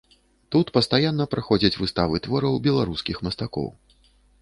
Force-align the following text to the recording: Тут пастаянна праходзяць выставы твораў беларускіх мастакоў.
Тут 0.55 0.71
пастаянна 0.77 1.27
праходзяць 1.35 1.79
выставы 1.83 2.25
твораў 2.27 2.59
беларускіх 2.67 3.25
мастакоў. 3.29 3.73